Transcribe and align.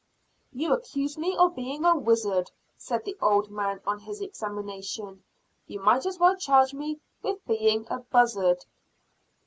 "You 0.51 0.73
accuse 0.73 1.15
me 1.15 1.37
of 1.37 1.53
being 1.55 1.85
a 1.85 1.95
wizard," 1.95 2.49
said 2.75 3.05
the 3.05 3.15
old 3.21 3.51
man 3.51 3.81
on 3.85 3.99
his 3.99 4.19
examination; 4.19 5.23
"you 5.67 5.79
might 5.79 6.07
as 6.07 6.17
well 6.17 6.35
charge 6.35 6.73
me 6.73 6.99
with 7.21 7.45
being 7.45 7.85
a 7.87 7.99
buzzard." 7.99 8.65